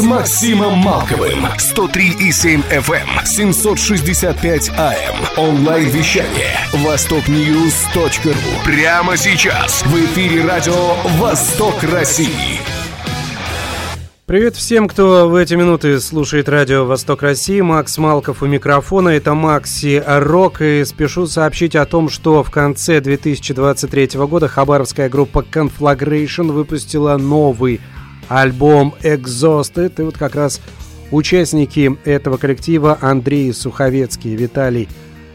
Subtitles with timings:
[0.00, 1.44] с Максимом Малковым.
[1.58, 5.16] 103,7 FM, 765 AM.
[5.36, 6.56] Онлайн-вещание.
[6.72, 8.32] Востокньюз.ру.
[8.64, 9.82] Прямо сейчас.
[9.84, 12.60] В эфире радио «Восток России».
[14.24, 17.60] Привет всем, кто в эти минуты слушает радио «Восток России».
[17.60, 19.10] Макс Малков у микрофона.
[19.10, 20.62] Это Макси Рок.
[20.62, 27.82] И спешу сообщить о том, что в конце 2023 года хабаровская группа Conflagration выпустила новый
[28.30, 29.92] альбом «Exhausted».
[29.98, 30.60] И вот как раз
[31.10, 34.88] участники этого коллектива Андрей Суховецкий, Виталий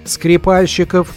[0.06, 1.14] Скрипальщиков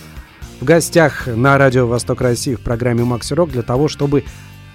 [0.60, 4.24] в гостях на радио «Восток России» в программе «Макси Рок» для того, чтобы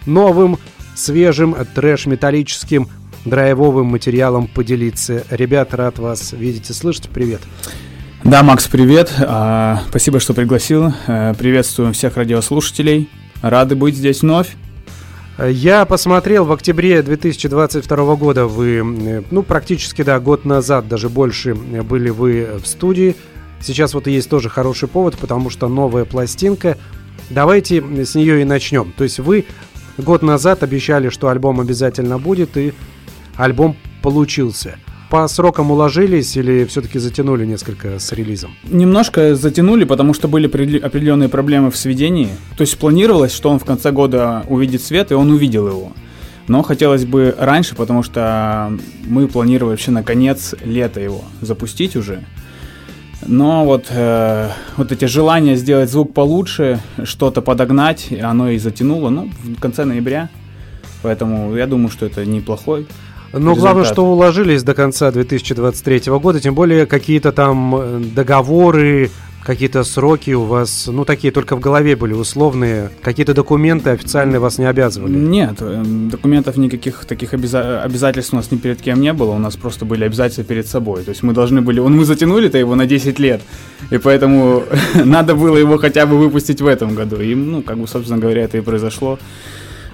[0.06, 0.58] новым
[0.96, 2.88] свежим трэш-металлическим
[3.26, 5.24] драйвовым материалом поделиться.
[5.30, 7.10] Ребят, рад вас видеть и слышать.
[7.10, 7.42] Привет.
[8.24, 9.12] Да, Макс, привет.
[9.20, 10.94] А, спасибо, что пригласил.
[11.08, 13.10] А, приветствуем всех радиослушателей.
[13.42, 14.56] Рады быть здесь вновь.
[15.40, 22.10] Я посмотрел в октябре 2022 года вы, ну, практически, да, год назад, даже больше были
[22.10, 23.16] вы в студии.
[23.60, 26.78] Сейчас вот и есть тоже хороший повод, потому что новая пластинка.
[27.32, 28.94] Давайте с нее и начнем.
[28.96, 29.46] То есть вы
[29.98, 32.74] год назад обещали, что альбом обязательно будет, и
[33.36, 34.78] альбом получился.
[35.14, 38.56] По срокам уложились или все-таки затянули несколько с релизом?
[38.64, 42.30] Немножко затянули, потому что были определенные проблемы в сведении.
[42.58, 45.92] То есть планировалось, что он в конце года увидит свет, и он увидел его.
[46.48, 52.24] Но хотелось бы раньше, потому что мы планировали вообще на конец лета его запустить уже.
[53.24, 59.30] Но вот, э, вот эти желания сделать звук получше, что-то подогнать, оно и затянуло, ну,
[59.44, 60.32] в конце ноября.
[61.04, 62.88] Поэтому я думаю, что это неплохой.
[63.34, 63.60] Но результат.
[63.60, 69.10] главное, что уложились до конца 2023 года, тем более какие-то там э, договоры,
[69.44, 74.58] какие-то сроки у вас, ну, такие только в голове были условные, какие-то документы официальные вас
[74.58, 75.12] не обязывали?
[75.12, 79.40] Нет, э, документов никаких таких обяза- обязательств у нас ни перед кем не было, у
[79.40, 81.04] нас просто были обязательства перед собой.
[81.04, 83.42] То есть мы должны были, он мы затянули-то его на 10 лет,
[83.90, 84.64] и поэтому
[85.06, 87.18] надо было его хотя бы выпустить в этом году.
[87.20, 89.20] И, ну, как бы, собственно говоря, это и произошло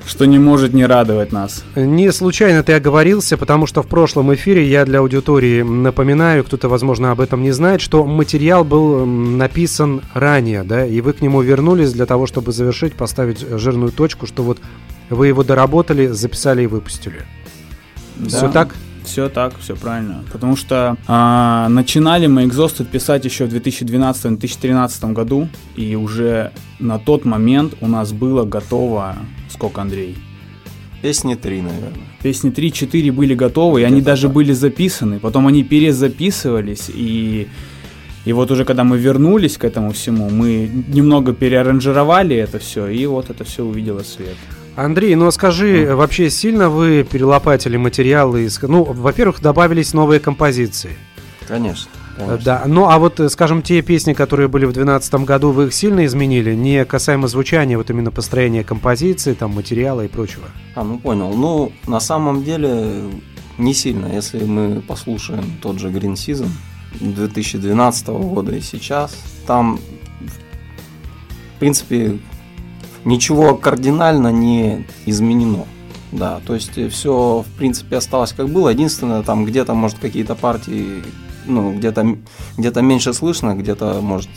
[0.09, 1.63] что не может не радовать нас.
[1.75, 7.11] Не случайно ты оговорился, потому что в прошлом эфире я для аудитории напоминаю, кто-то, возможно,
[7.11, 11.93] об этом не знает, что материал был написан ранее, да, и вы к нему вернулись
[11.93, 14.57] для того, чтобы завершить, поставить жирную точку, что вот
[15.11, 17.21] вы его доработали, записали и выпустили.
[18.17, 18.29] Да.
[18.29, 18.75] Все так?
[19.03, 20.23] Все так, все правильно.
[20.31, 27.25] Потому что а, начинали мы Exhausted писать еще в 2012-2013 году, и уже на тот
[27.25, 29.15] момент у нас было готово
[29.59, 30.15] сколько, Андрей?
[31.01, 32.07] Песни три, наверное.
[32.23, 34.33] Песни три, четыре были готовы, и они даже так.
[34.33, 35.19] были записаны.
[35.19, 37.47] Потом они перезаписывались, и,
[38.23, 43.05] и вот уже когда мы вернулись к этому всему, мы немного переаранжировали это все, и
[43.05, 44.37] вот это все увидело свет.
[44.77, 45.95] Андрей, ну а скажи, mm.
[45.95, 48.43] вообще сильно вы перелопатили материалы?
[48.43, 48.61] Из...
[48.61, 50.95] Ну, во-первых, добавились новые композиции.
[51.47, 51.91] Конечно.
[52.19, 52.43] Конечно.
[52.43, 55.73] Да, ну а вот, э, скажем, те песни, которые были в 2012 году, вы их
[55.73, 56.53] сильно изменили?
[56.53, 60.43] Не касаемо звучания, вот именно построения композиции, там, материала и прочего?
[60.75, 61.33] А, ну понял.
[61.33, 63.03] Ну, на самом деле,
[63.57, 64.07] не сильно.
[64.07, 66.49] Если мы послушаем тот же Green Season
[66.99, 69.15] 2012 года и сейчас,
[69.47, 69.79] там,
[71.55, 72.19] в принципе,
[73.05, 75.65] ничего кардинально не изменено.
[76.11, 78.69] Да, то есть все, в принципе, осталось как было.
[78.69, 81.03] Единственное, там где-то, может, какие-то партии
[81.49, 82.17] ну, где-то
[82.57, 84.29] где меньше слышно, где-то, может,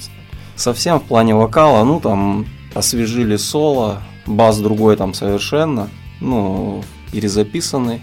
[0.56, 5.88] совсем в плане вокала, ну, там, освежили соло, бас другой там совершенно,
[6.20, 8.02] ну, перезаписанный.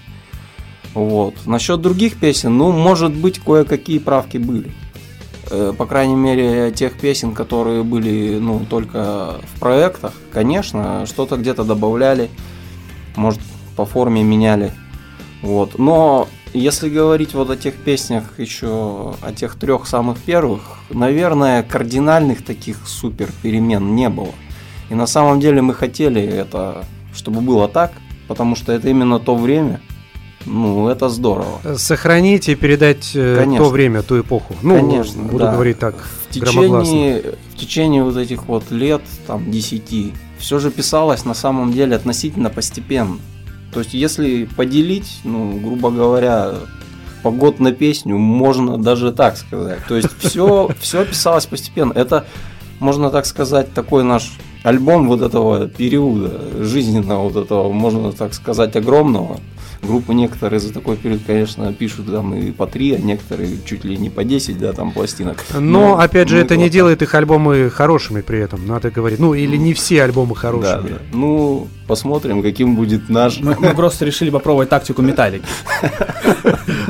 [0.94, 1.36] Вот.
[1.46, 4.72] Насчет других песен, ну, может быть, кое-какие правки были.
[5.52, 11.64] Э, по крайней мере, тех песен, которые были, ну, только в проектах, конечно, что-то где-то
[11.64, 12.30] добавляли,
[13.16, 13.40] может,
[13.76, 14.74] по форме меняли.
[15.42, 15.80] Вот.
[15.80, 22.44] Но если говорить вот о тех песнях еще, о тех трех самых первых, наверное, кардинальных
[22.44, 24.34] таких супер перемен не было.
[24.90, 27.92] И на самом деле мы хотели это, чтобы было так,
[28.28, 29.80] потому что это именно то время,
[30.46, 31.60] ну, это здорово.
[31.76, 33.66] Сохранить и передать э, Конечно.
[33.66, 34.56] то время, ту эпоху.
[34.62, 35.54] Ну, Конечно, буду да.
[35.54, 41.26] говорить так, в течение, в течение вот этих вот лет, там, десяти, все же писалось
[41.26, 43.18] на самом деле относительно постепенно.
[43.72, 46.54] То есть, если поделить, ну, грубо говоря,
[47.24, 49.80] по год на песню, можно даже так сказать.
[49.88, 51.94] То есть, все, все писалось постепенно.
[51.94, 52.26] Это,
[52.80, 54.32] можно так сказать, такой наш
[54.64, 59.40] альбом вот этого периода жизненного, вот этого, можно так сказать, огромного,
[59.82, 63.98] группы некоторые за такой период, конечно, пишут там и по три, а некоторые чуть ли
[63.98, 65.38] не по 10, да, там пластинок.
[65.54, 69.20] Но, Но опять же, это не делает их альбомы хорошими при этом, надо говорить.
[69.20, 70.90] Ну, или не все альбомы хорошими.
[70.90, 71.00] Да, да.
[71.14, 73.40] Ну, посмотрим, каким будет наш.
[73.40, 75.44] Мы, мы просто решили попробовать тактику металлики.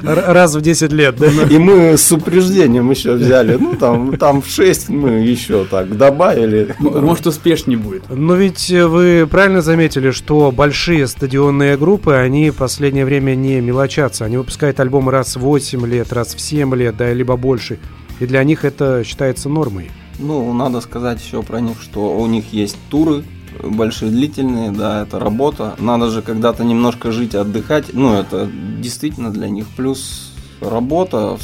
[0.03, 1.27] Раз в 10 лет, да?
[1.27, 3.55] И мы с упреждением еще взяли.
[3.55, 6.75] Ну, там, там в 6 мы еще так добавили.
[6.79, 8.03] Может, успешнее будет.
[8.09, 14.25] Но ведь вы правильно заметили, что большие стадионные группы, они в последнее время не мелочатся.
[14.25, 17.79] Они выпускают альбомы раз в 8 лет, раз в 7 лет, да, либо больше.
[18.19, 19.89] И для них это считается нормой.
[20.19, 23.23] Ну, надо сказать еще про них, что у них есть туры,
[23.63, 25.75] большие длительные, да, это работа.
[25.79, 27.93] Надо же когда-то немножко жить, отдыхать.
[27.93, 28.49] Ну, это
[28.79, 30.31] действительно для них плюс
[30.61, 31.37] работа,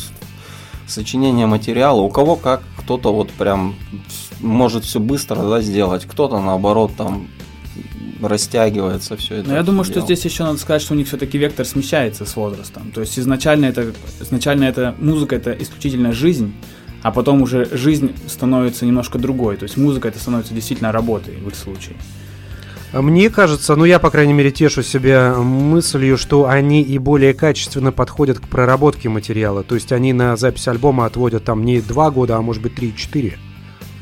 [0.88, 2.02] сочинение материала.
[2.02, 3.76] У кого как, кто-то вот прям
[4.40, 7.28] может все быстро да, сделать, кто-то наоборот там
[8.22, 9.50] растягивается все это.
[9.50, 12.36] Но я думаю, что здесь еще надо сказать, что у них все-таки вектор смещается с
[12.36, 12.92] возрастом.
[12.92, 16.54] То есть изначально это, изначально это музыка это исключительно жизнь,
[17.06, 19.58] а потом уже жизнь становится немножко другой.
[19.58, 21.98] То есть музыка это становится действительно работой в их случае.
[22.94, 27.36] А мне кажется, ну я, по крайней мере, тешу себя мыслью, что они и более
[27.36, 29.62] качественно подходят к проработке материала.
[29.62, 33.38] То есть они на запись альбома отводят там не два года, а может быть три-четыре.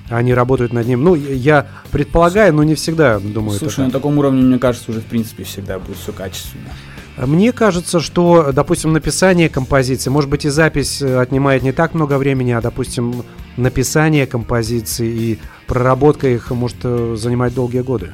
[0.09, 1.03] Они работают над ним.
[1.03, 3.59] Ну, я предполагаю, но не всегда думаю.
[3.59, 6.69] Слушай, на таком уровне, мне кажется, уже в принципе всегда будет все качественно.
[7.18, 12.18] Мне кажется, что, допустим, написание композиции, может быть, и запись э, отнимает не так много
[12.18, 13.24] времени, а, допустим,
[13.56, 18.13] написание композиции и проработка их может э, занимать долгие годы.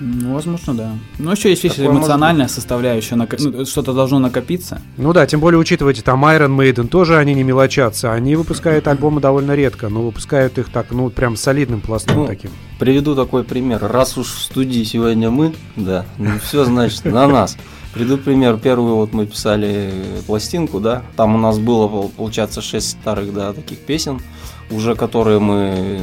[0.00, 0.92] Ну, возможно, да.
[1.18, 3.38] Но еще есть еще эмоциональная составляющая, нак...
[3.38, 4.82] ну, что-то должно накопиться.
[4.96, 8.12] Ну да, тем более учитывайте, там Iron Maiden тоже они не мелочатся.
[8.12, 12.50] Они выпускают альбомы довольно редко, но выпускают их так, ну, прям солидным пластом ну, таким.
[12.78, 13.78] Приведу такой пример.
[13.82, 17.56] Раз уж в студии сегодня мы, да, ну все значит на нас.
[17.94, 18.56] Приду пример.
[18.56, 19.92] Первую вот мы писали
[20.26, 21.04] пластинку, да.
[21.16, 24.20] Там у нас было, получается, шесть старых, да, таких песен,
[24.68, 26.00] уже которые мы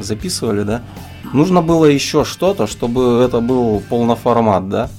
[0.00, 0.82] записывали, да.
[1.32, 4.90] Нужно было еще что-то, чтобы это был полноформат, да.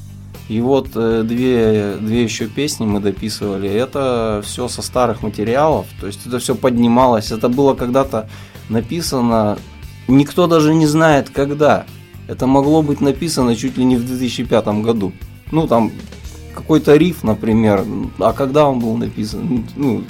[0.47, 3.69] И вот э, две, две еще песни мы дописывали.
[3.69, 5.85] Это все со старых материалов.
[5.99, 7.31] То есть это все поднималось.
[7.31, 8.29] Это было когда-то
[8.69, 9.57] написано.
[10.07, 11.85] Никто даже не знает, когда.
[12.29, 15.11] Это могло быть написано чуть ли не в 2005 году
[15.55, 15.91] ну, там,
[16.53, 17.83] какой-то риф, например,
[18.19, 20.03] а когда он был написан, ну,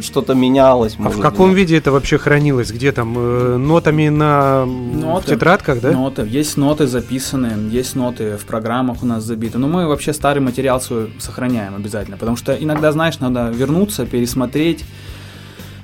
[0.00, 0.96] что-то менялось.
[0.98, 1.58] А в каком быть.
[1.58, 2.70] виде это вообще хранилось?
[2.70, 3.14] Где там?
[3.16, 5.92] Э, нотами на ноты, в тетрадках, да?
[5.92, 6.22] Ноты.
[6.22, 9.58] Есть ноты записанные, есть ноты в программах у нас забиты.
[9.58, 14.84] Но мы вообще старый материал свой сохраняем обязательно, потому что иногда, знаешь, надо вернуться, пересмотреть,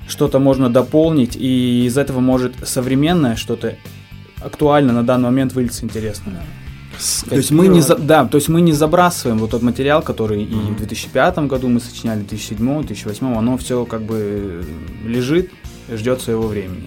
[0.09, 3.76] что-то можно дополнить, и из этого может современное что-то
[4.41, 6.43] актуально на данный момент вылиться интересное.
[7.28, 10.42] То есть мы не за, да, то есть мы не забрасываем вот тот материал, который
[10.42, 10.70] mm-hmm.
[10.70, 14.64] и в 2005 году мы сочиняли, 2007, 2008, оно все как бы
[15.04, 15.50] лежит,
[15.88, 16.86] ждет своего времени.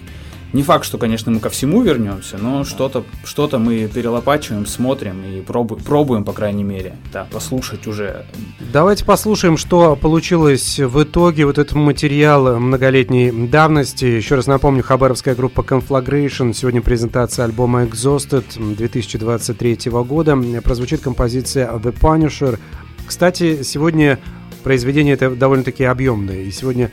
[0.52, 5.40] Не факт, что, конечно, мы ко всему вернемся, но что-то что мы перелопачиваем, смотрим и
[5.40, 8.26] пробу, пробуем, по крайней мере, да, послушать уже.
[8.72, 14.04] Давайте послушаем, что получилось в итоге вот этот материал многолетней давности.
[14.04, 16.52] Еще раз напомню, хабаровская группа Conflagration.
[16.52, 18.44] Сегодня презентация альбома Exhausted
[18.76, 20.36] 2023 года.
[20.62, 22.58] Прозвучит композиция The Punisher.
[23.06, 24.18] Кстати, сегодня
[24.62, 26.42] произведение это довольно-таки объемное.
[26.42, 26.92] И сегодня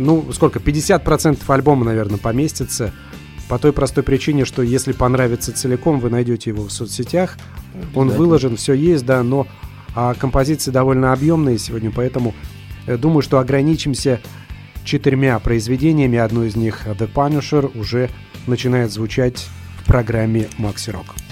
[0.00, 2.92] ну, сколько, 50% альбома, наверное, поместится.
[3.48, 7.38] По той простой причине, что если понравится целиком, вы найдете его в соцсетях.
[7.94, 9.46] Он выложен, все есть, да, но
[9.94, 12.34] а композиции довольно объемные сегодня, поэтому
[12.86, 14.20] э, думаю, что ограничимся
[14.84, 16.18] четырьмя произведениями.
[16.18, 18.10] Одно из них, The Punisher, уже
[18.46, 19.46] начинает звучать
[19.80, 21.27] в программе Maxi Rock.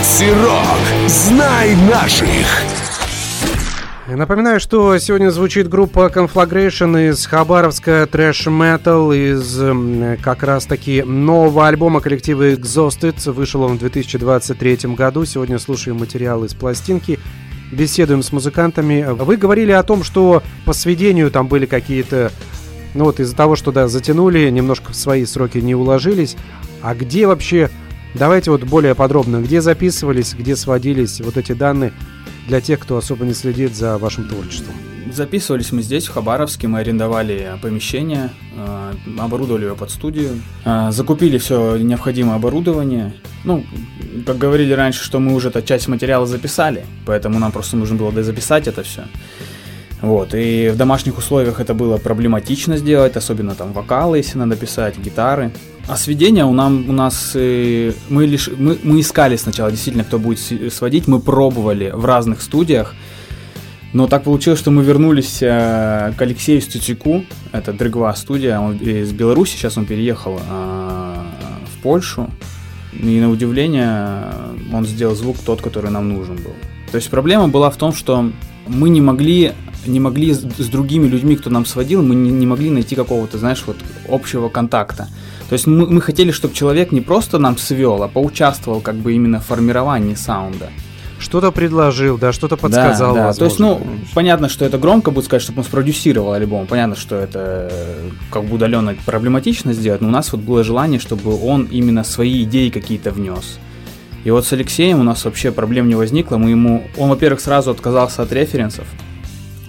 [0.00, 1.08] Макси Рок.
[1.08, 2.46] Знай наших.
[4.08, 9.60] Напоминаю, что сегодня звучит группа Conflagration из Хабаровска трэш метал из
[10.22, 13.30] как раз таки нового альбома коллектива Exhausted.
[13.30, 15.26] Вышел он в 2023 году.
[15.26, 17.18] Сегодня слушаем материал из пластинки.
[17.70, 19.06] Беседуем с музыкантами.
[19.06, 22.32] Вы говорили о том, что по сведению там были какие-то...
[22.94, 26.38] Ну вот из-за того, что да, затянули, немножко в свои сроки не уложились.
[26.80, 27.68] А где вообще...
[28.14, 31.92] Давайте вот более подробно, где записывались, где сводились вот эти данные
[32.48, 34.74] для тех, кто особо не следит за вашим творчеством?
[35.12, 41.38] Записывались мы здесь, в Хабаровске, мы арендовали помещение, э, оборудовали его под студию, э, закупили
[41.38, 43.14] все необходимое оборудование.
[43.44, 43.64] Ну,
[44.26, 48.12] как говорили раньше, что мы уже эту часть материала записали, поэтому нам просто нужно было
[48.12, 49.02] дозаписать это все.
[50.00, 54.98] Вот, и в домашних условиях это было проблематично сделать, особенно там вокалы, если надо писать,
[54.98, 55.52] гитары.
[55.90, 60.20] А сведения у, нам, у нас э, мы лишь мы, мы искали сначала действительно, кто
[60.20, 60.38] будет
[60.72, 62.94] сводить, мы пробовали в разных студиях,
[63.92, 69.10] но так получилось, что мы вернулись э, к Алексею Стутику, это Дрыгва студия, он из
[69.10, 71.14] Беларуси, сейчас он переехал э,
[71.74, 72.30] в Польшу,
[72.92, 74.32] и на удивление
[74.72, 76.54] он сделал звук тот, который нам нужен был.
[76.92, 78.30] То есть проблема была в том, что
[78.68, 79.54] мы не могли
[79.86, 83.38] не могли с, с другими людьми, кто нам сводил, мы не, не могли найти какого-то,
[83.38, 83.78] знаешь, вот
[84.08, 85.08] общего контакта.
[85.50, 89.14] То есть мы, мы хотели, чтобы человек не просто нам свел, а поучаствовал как бы
[89.14, 90.70] именно в формировании саунда.
[91.18, 93.16] Что-то предложил, да, что-то подсказал.
[93.16, 93.32] Да, да.
[93.32, 96.68] То есть, ну, понятно, что это громко будет сказать, чтобы он спродюсировал альбом.
[96.68, 101.00] Понятно, что это э, как бы удаленно проблематично сделать, но у нас вот было желание,
[101.00, 103.58] чтобы он именно свои идеи какие-то внес.
[104.22, 106.36] И вот с Алексеем у нас вообще проблем не возникло.
[106.36, 108.86] Мы ему, он, во-первых, сразу отказался от референсов.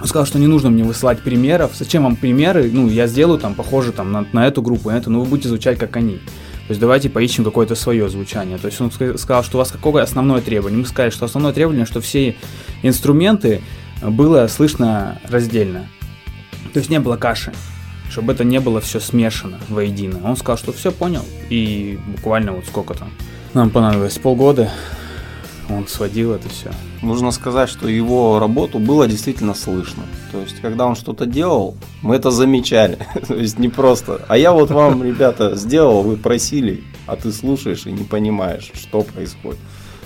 [0.02, 1.74] Он сказал, что не нужно мне высылать примеров.
[1.76, 2.72] Зачем вам примеры?
[2.74, 5.50] Ну, я сделаю там похоже там на, на эту группу, на эту, но вы будете
[5.50, 6.16] звучать как они.
[6.16, 8.58] То есть давайте поищем какое-то свое звучание.
[8.58, 10.80] То есть он сказал, что у вас какое основное требование.
[10.80, 12.36] Мы сказали, что основное требование, что все
[12.82, 13.62] инструменты
[14.02, 15.88] было слышно раздельно.
[16.74, 17.54] То есть не было каши,
[18.10, 20.20] чтобы это не было все смешано воедино.
[20.24, 21.26] Он сказал, что все понял.
[21.50, 23.12] И буквально вот сколько там.
[23.54, 24.72] Нам понадобилось полгода
[25.78, 26.72] он сводил это все.
[27.02, 30.04] Нужно сказать, что его работу было действительно слышно.
[30.32, 33.00] То есть, когда он что-то делал, мы это замечали.
[33.28, 34.26] То есть, не просто.
[34.28, 39.02] А я вот вам, ребята, сделал, вы просили, а ты слушаешь и не понимаешь, что
[39.02, 39.60] происходит.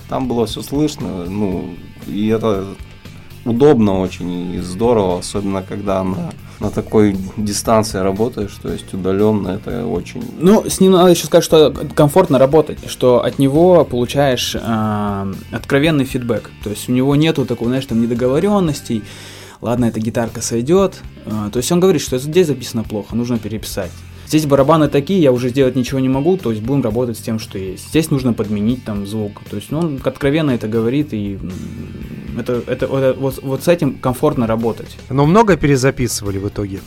[0.08, 1.74] Там было все слышно, ну,
[2.06, 2.66] и это
[3.46, 9.86] удобно очень и здорово, особенно когда на, на такой дистанции работаешь, то есть удаленно это
[9.86, 10.22] очень...
[10.38, 16.04] Ну, с ним надо еще сказать, что комфортно работать, что от него получаешь э, откровенный
[16.04, 19.04] фидбэк, то есть у него нету такого, знаешь, там недоговоренностей,
[19.60, 23.92] ладно, эта гитарка сойдет, э, то есть он говорит, что здесь записано плохо, нужно переписать.
[24.26, 27.38] Здесь барабаны такие, я уже сделать ничего не могу, то есть будем работать с тем,
[27.38, 27.88] что есть.
[27.90, 29.42] Здесь нужно подменить там звук.
[29.48, 31.38] То есть ну, он откровенно это говорит, и
[32.36, 34.96] это, это, это вот, вот с этим комфортно работать.
[35.10, 36.80] Но много перезаписывали в итоге?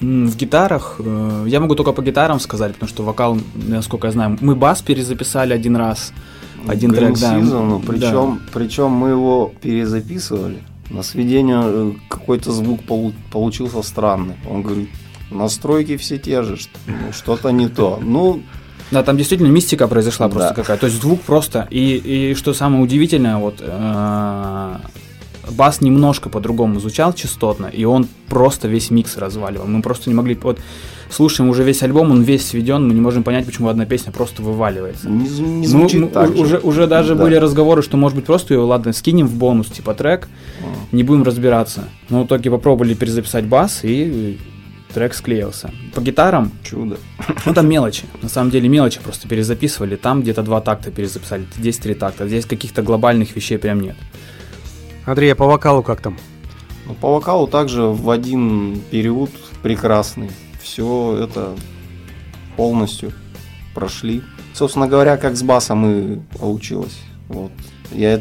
[0.00, 4.36] В гитарах, э, я могу только по гитарам сказать, потому что вокал, насколько я знаю,
[4.40, 6.12] мы бас перезаписали один раз,
[6.66, 7.38] один Green трек, да.
[7.38, 8.50] Season, причем, да.
[8.52, 10.58] причем мы его перезаписывали.
[10.90, 12.80] На сведение э, какой-то звук
[13.30, 14.34] получился странный.
[14.50, 14.90] Он говорит,
[15.30, 16.56] настройки все те же,
[16.86, 17.98] ну, что-то не то.
[18.02, 18.42] Ну,
[18.90, 20.54] да, там действительно мистика произошла просто да.
[20.54, 20.76] какая.
[20.76, 21.66] То есть звук просто.
[21.70, 24.76] И, и что самое удивительное, вот э,
[25.50, 29.66] бас немножко по-другому звучал частотно, и он просто весь микс разваливал.
[29.66, 30.38] Мы просто не могли.
[30.40, 30.58] Вот
[31.10, 34.42] слушаем уже весь альбом, он весь сведен, мы не можем понять, почему одна песня просто
[34.42, 35.08] вываливается.
[35.08, 37.22] Не, не звучит мы, так мы, Уже, уже даже да.
[37.22, 40.28] были разговоры, что может быть просто ее, ладно, скинем в бонус, типа трек,
[40.60, 40.94] а.
[40.94, 41.84] не будем разбираться.
[42.10, 44.38] Но в итоге попробовали перезаписать бас и
[44.94, 45.72] трек склеился.
[45.94, 46.52] По гитарам...
[46.62, 46.96] Чудо.
[47.44, 48.04] Ну, там мелочи.
[48.22, 49.96] На самом деле мелочи просто перезаписывали.
[49.96, 52.26] Там где-то два такта перезаписали, здесь три такта.
[52.28, 53.96] Здесь каких-то глобальных вещей прям нет.
[55.04, 56.16] Андрей, а по вокалу как там?
[56.86, 59.30] Ну, по вокалу также в один период
[59.62, 60.30] прекрасный.
[60.62, 61.54] Все это
[62.56, 63.12] полностью
[63.74, 64.22] прошли.
[64.54, 66.98] Собственно говоря, как с басом и получилось.
[67.28, 67.50] Вот.
[67.92, 68.20] Я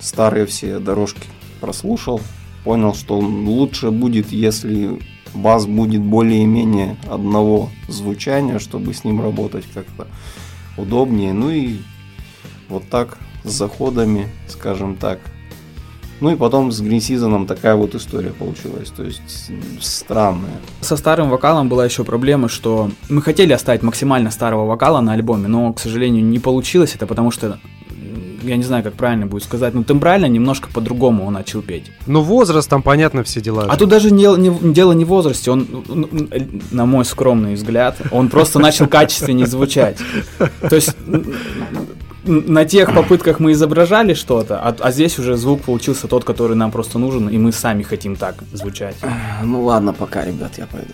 [0.00, 1.26] старые все дорожки
[1.60, 2.20] прослушал,
[2.64, 5.00] понял, что лучше будет, если
[5.34, 10.06] бас будет более-менее одного звучания, чтобы с ним работать как-то
[10.76, 11.32] удобнее.
[11.32, 11.78] Ну и
[12.68, 15.20] вот так с заходами, скажем так.
[16.20, 20.60] Ну и потом с Green Season такая вот история получилась, то есть странная.
[20.82, 25.48] Со старым вокалом была еще проблема, что мы хотели оставить максимально старого вокала на альбоме,
[25.48, 27.58] но, к сожалению, не получилось это, потому что
[28.42, 31.90] я не знаю, как правильно будет сказать, но тембрально немножко по-другому он начал петь.
[32.06, 33.66] Ну, возраст, там понятно все дела.
[33.68, 35.66] А тут даже не, не, дело не в возрасте, он,
[36.70, 39.98] на мой скромный взгляд, он просто начал качественнее звучать.
[40.68, 40.96] То есть
[42.24, 46.70] на тех попытках мы изображали что-то, а, а здесь уже звук получился тот, который нам
[46.70, 48.96] просто нужен, и мы сами хотим так звучать.
[49.42, 50.92] Ну ладно, пока, ребят, я пойду.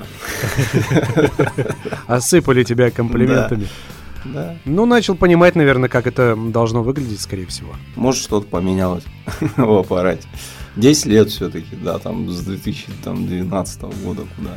[2.07, 3.65] Осыпали тебя комплиментами.
[3.65, 3.96] Да.
[4.65, 7.71] Ну, начал понимать, наверное, как это должно выглядеть, скорее всего.
[7.95, 9.05] Может, что-то поменялось
[9.57, 10.27] в аппарате.
[10.77, 14.51] 10 лет все-таки, да, там с 2012 года куда.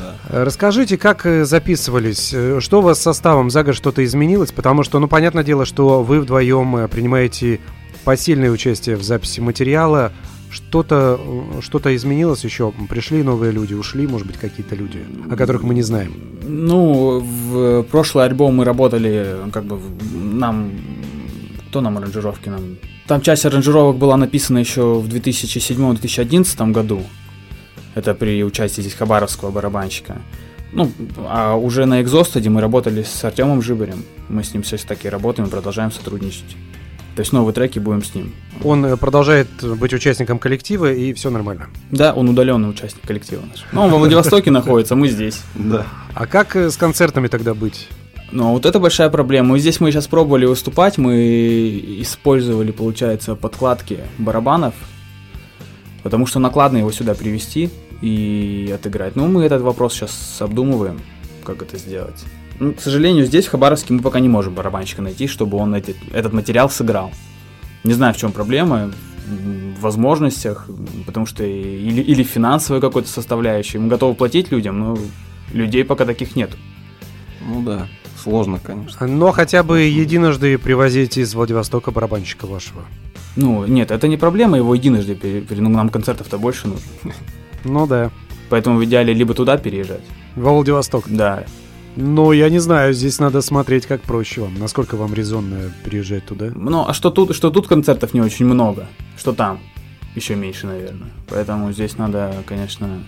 [0.00, 0.14] Да.
[0.28, 2.32] Э, Расскажите, как э, записывались?
[2.34, 3.50] Э, Что у вас с составом?
[3.50, 4.52] За год что-то изменилось?
[4.52, 7.60] Потому что, ну, понятное дело, что вы вдвоем принимаете
[8.04, 10.12] посильное участие в записи материала.
[10.50, 11.18] Что-то
[11.62, 12.72] что изменилось еще?
[12.88, 16.14] Пришли новые люди, ушли, может быть, какие-то люди, о которых мы не знаем.
[16.42, 17.43] Ну, в
[17.90, 19.78] прошлый альбом мы работали, как бы,
[20.14, 20.72] нам...
[21.68, 22.78] Кто нам аранжировки нам...
[23.06, 27.02] Там часть аранжировок была написана еще в 2007-2011 году.
[27.94, 30.16] Это при участии здесь хабаровского барабанщика.
[30.72, 30.90] Ну,
[31.28, 34.04] а уже на Экзостаде мы работали с Артемом Жибарем.
[34.28, 36.56] Мы с ним все таки работаем продолжаем сотрудничать.
[37.14, 38.32] То есть новые треки будем с ним.
[38.64, 41.68] Он э, продолжает быть участником коллектива, и все нормально.
[41.90, 43.64] Да, он удаленный участник коллектива наш.
[43.70, 45.40] Ну, он во Владивостоке находится, мы здесь.
[45.54, 45.86] Да.
[46.14, 47.88] А как э, с концертами тогда быть?
[48.32, 49.56] Ну, вот это большая проблема.
[49.56, 54.74] И Здесь мы сейчас пробовали выступать, мы использовали, получается, подкладки барабанов,
[56.02, 57.70] потому что накладно его сюда привести
[58.02, 59.14] и отыграть.
[59.14, 61.00] Ну, мы этот вопрос сейчас обдумываем,
[61.44, 62.24] как это сделать.
[62.60, 65.96] Ну, к сожалению, здесь, в Хабаровске, мы пока не можем барабанщика найти, чтобы он эти-
[66.12, 67.10] этот материал сыграл.
[67.82, 68.90] Не знаю, в чем проблема,
[69.26, 70.68] в возможностях,
[71.06, 73.78] потому что или, или финансовой какой-то составляющей.
[73.78, 74.98] Мы готовы платить людям, но
[75.52, 76.50] людей пока таких нет.
[77.46, 77.88] Ну да,
[78.22, 79.06] сложно, конечно.
[79.06, 82.82] Но хотя бы единожды привозить из Владивостока барабанщика вашего.
[83.36, 86.86] Ну, нет, это не проблема, его единожды пере- ну, нам концертов-то больше нужно.
[87.64, 88.10] Ну да,
[88.50, 90.02] Поэтому в идеале либо туда переезжать.
[90.36, 91.04] во Владивосток.
[91.08, 91.44] Да.
[91.96, 94.54] Но я не знаю, здесь надо смотреть, как проще вам.
[94.58, 96.50] Насколько вам резонно переезжать туда?
[96.54, 99.60] Ну, а что тут, что тут концертов не очень много, что там
[100.14, 101.10] еще меньше, наверное.
[101.28, 103.00] Поэтому здесь надо, конечно,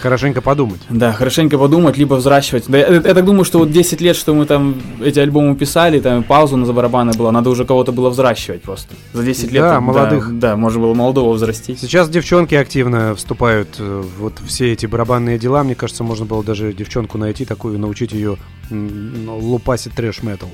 [0.00, 0.80] Хорошенько подумать.
[0.90, 2.64] да, хорошенько подумать, либо взращивать.
[2.68, 6.00] Да, я, я так думаю, что вот 10 лет, что мы там эти альбомы писали,
[6.00, 8.94] там паузу на барабаны была, надо уже кого-то было взращивать просто.
[9.12, 9.62] За 10 лет.
[9.62, 10.38] Да, молодых.
[10.38, 11.80] Да, можно было молодого взрастить.
[11.80, 15.62] Сейчас девчонки активно вступают э, в вот все эти барабанные дела.
[15.62, 18.38] Мне кажется, можно было даже девчонку найти такую, научить ее
[18.70, 20.50] ну, лупасить трэш-метал.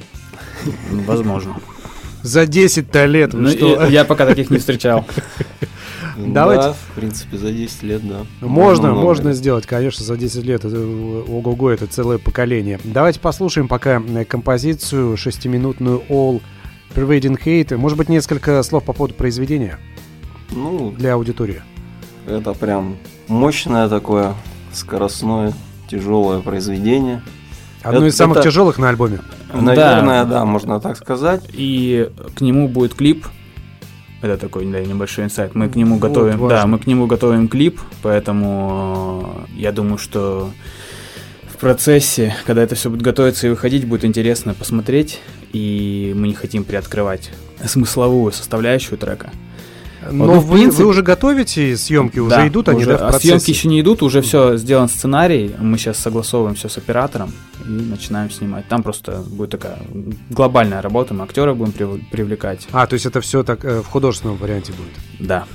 [1.07, 1.57] Возможно.
[2.23, 3.67] За 10-то лет, вы Ну, что?
[3.67, 5.07] я, я пока таких не встречал.
[6.27, 6.63] Давайте.
[6.69, 8.27] Да, в принципе, за 10 лет, да.
[8.41, 9.03] Можно, много.
[9.03, 10.65] можно сделать, конечно, за 10 лет.
[10.65, 12.79] Это, ого-го, это целое поколение.
[12.85, 16.41] Давайте послушаем пока э, композицию шестиминутную All
[16.95, 17.77] Pervading Hate.
[17.77, 19.79] Может быть, несколько слов по поводу произведения
[20.51, 21.63] Ну, для аудитории.
[22.27, 22.97] это прям
[23.29, 24.35] мощное такое,
[24.73, 25.53] скоростное,
[25.89, 27.23] тяжелое произведение.
[27.83, 29.19] Одно Это- из самых это- тяжелых на альбоме.
[29.53, 31.43] Наверное, да, можно так сказать.
[31.53, 33.27] И к нему будет клип.
[34.23, 35.55] Это такой да, небольшой инсайт.
[35.55, 36.39] Мы к нему Вот, готовим.
[36.39, 36.57] важно.
[36.57, 40.51] Да, мы к нему готовим клип, поэтому э, я думаю, что
[41.53, 45.21] в процессе, когда это все будет готовиться и выходить, будет интересно посмотреть.
[45.53, 47.31] И мы не хотим приоткрывать
[47.65, 49.31] смысловую составляющую трека.
[50.11, 52.99] Но ну, в вы, принципе- вы уже готовите съемки, уже Да, идут они, уже- да,
[52.99, 53.29] в а процессе?
[53.29, 55.55] съемки еще не идут, уже все сделан сценарий.
[55.59, 57.33] Мы сейчас согласовываем все с оператором
[57.67, 58.67] и начинаем снимать.
[58.69, 59.79] Там просто будет такая
[60.31, 61.15] глобальная работа.
[61.15, 62.67] Мы актеров будем прив- привлекать.
[62.73, 65.27] А, то есть это все так э, в художественном варианте будет?
[65.29, 65.47] Да,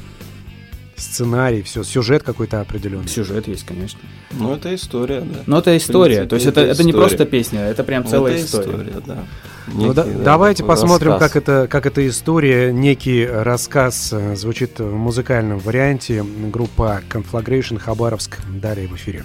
[0.95, 3.07] Сценарий, все, сюжет какой-то определенный.
[3.07, 3.99] сюжет есть, конечно.
[4.31, 5.43] Ну, это история, да.
[5.45, 6.15] Но это история.
[6.25, 7.07] принципе, то есть это, это это не история.
[7.07, 8.91] просто песня, это прям целая это история.
[8.95, 9.23] Ну, да-
[9.67, 11.31] Некий, да, давайте посмотрим, рассказ.
[11.31, 16.23] как это, как эта история, некий рассказ э, звучит в музыкальном варианте.
[16.23, 18.37] Группа Conflagration Хабаровск.
[18.49, 19.23] Далее в эфире.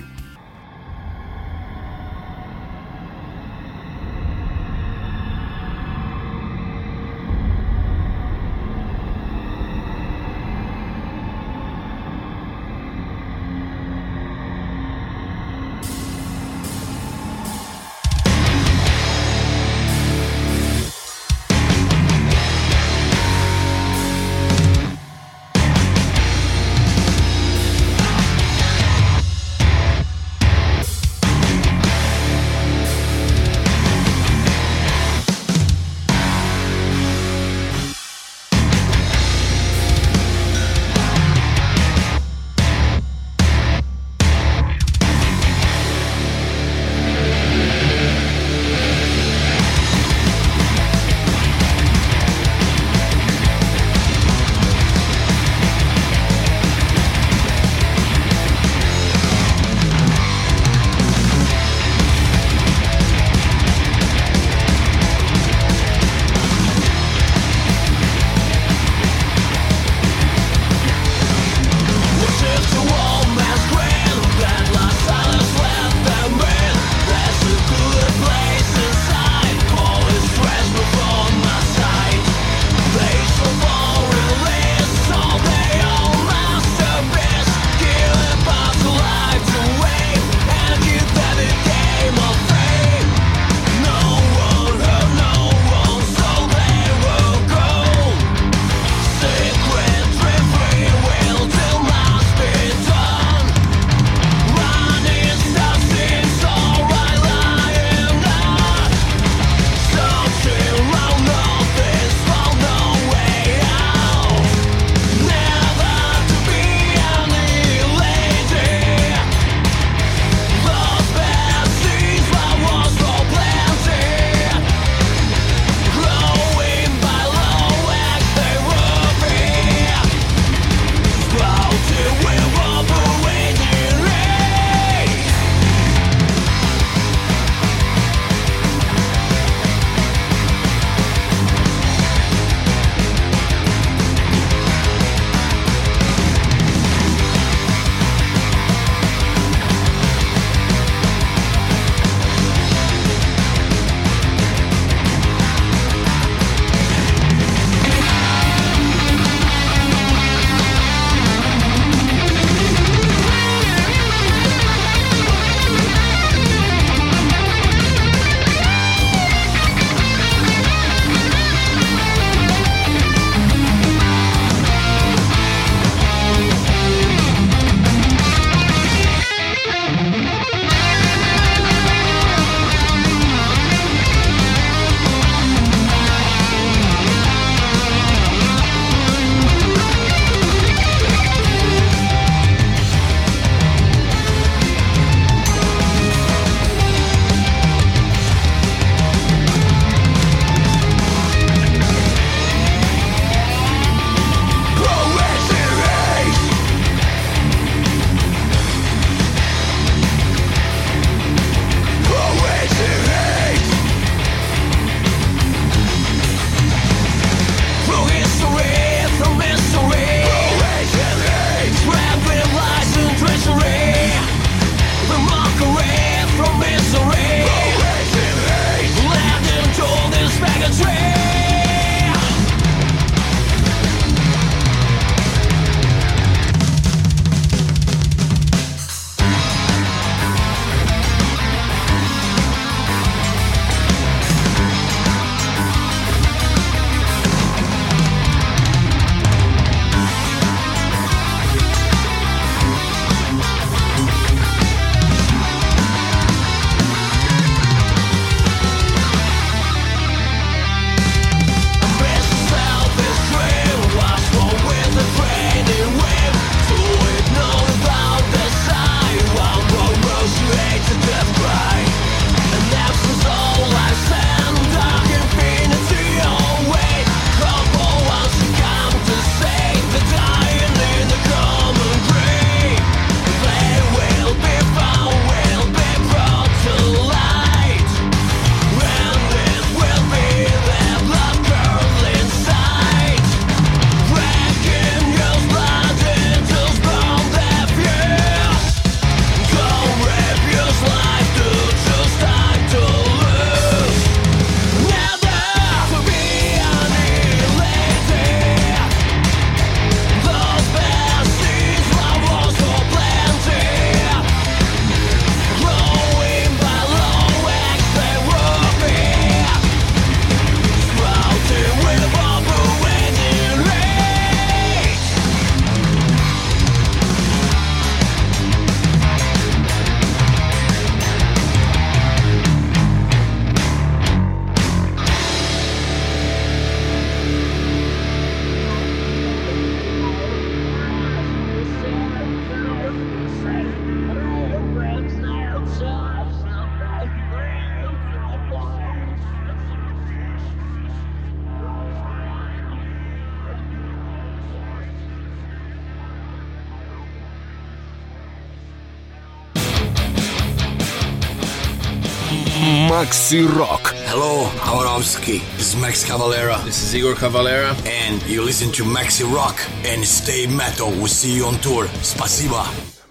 [362.92, 363.94] Макси Рок.
[364.10, 365.40] Hello, Havarovsky.
[365.56, 366.62] This is Max Cavalera.
[366.62, 367.74] This is Igor Cavalera.
[367.86, 370.90] And you listen to Maxi Rock and Stay Metal.
[370.90, 371.88] We'll see you on tour.
[372.02, 372.66] Спасибо.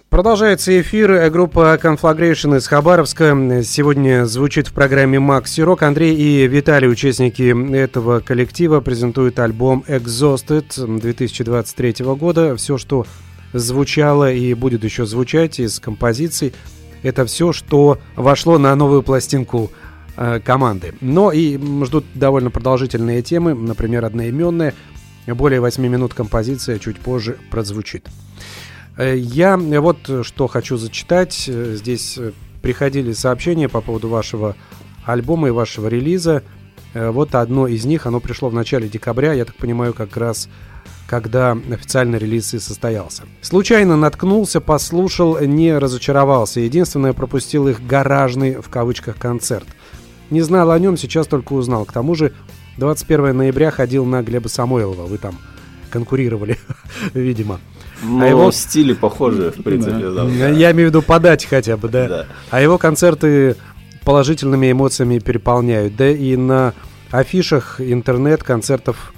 [0.08, 1.28] Продолжается эфир.
[1.30, 5.82] Группа Conflagration из Хабаровска сегодня звучит в программе Макси Рок.
[5.82, 12.56] Андрей и Виталий, участники этого коллектива, презентуют альбом Exhausted 2023 года.
[12.56, 13.04] Все, что
[13.52, 16.54] звучало и будет еще звучать из композиций,
[17.02, 19.70] это все, что вошло на новую пластинку
[20.16, 20.94] э, команды.
[21.00, 24.74] Но и ждут довольно продолжительные темы, например, одноименная.
[25.26, 28.08] Более 8 минут композиция чуть позже прозвучит.
[28.96, 31.34] Э, я вот что хочу зачитать.
[31.34, 32.18] Здесь
[32.62, 34.56] приходили сообщения по поводу вашего
[35.04, 36.42] альбома и вашего релиза.
[36.94, 40.48] Э, вот одно из них, оно пришло в начале декабря, я так понимаю, как раз
[41.12, 43.24] когда официальный релиз и состоялся.
[43.42, 46.60] Случайно наткнулся, послушал, не разочаровался.
[46.60, 49.66] Единственное, пропустил их гаражный, в кавычках, концерт.
[50.30, 51.84] Не знал о нем, сейчас только узнал.
[51.84, 52.32] К тому же
[52.78, 55.04] 21 ноября ходил на Глеба Самойлова.
[55.04, 55.38] Вы там
[55.90, 56.58] конкурировали,
[57.12, 57.60] видимо.
[58.02, 60.24] Ну, а его стили похожи, в принципе, да.
[60.24, 60.48] да.
[60.48, 62.08] Я имею в виду подать хотя бы, да.
[62.08, 62.26] да.
[62.48, 63.56] А его концерты
[64.02, 65.94] положительными эмоциями переполняют.
[65.94, 66.72] Да и на
[67.10, 69.12] афишах интернет-концертов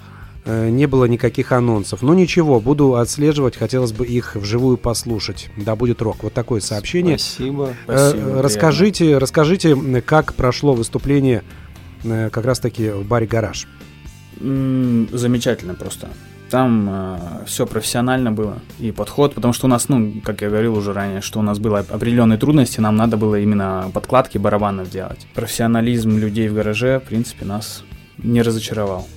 [0.46, 2.02] не было никаких анонсов.
[2.02, 5.48] Ну ничего, буду отслеживать, хотелось бы их вживую послушать.
[5.56, 6.22] Да будет рок.
[6.22, 7.18] Вот такое сообщение.
[7.18, 7.74] Спасибо.
[7.86, 11.42] Э, Спасибо расскажите, расскажите, как прошло выступление
[12.04, 13.66] э, как раз-таки в баре «Гараж».
[14.40, 16.08] Замечательно просто.
[16.50, 20.76] Там э, все профессионально было и подход, потому что у нас, ну, как я говорил
[20.76, 25.26] уже ранее, что у нас было определенные трудности, нам надо было именно подкладки барабанов делать.
[25.34, 27.82] Профессионализм людей в гараже, в принципе, нас
[28.18, 29.08] не разочаровал.